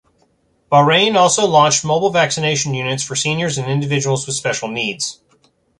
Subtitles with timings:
[0.71, 5.19] Bahrain also launched mobile vaccination units for seniors and individuals with special needs.